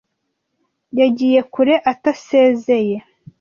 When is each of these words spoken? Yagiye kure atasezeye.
Yagiye 0.99 1.39
kure 1.53 1.75
atasezeye. 1.91 2.97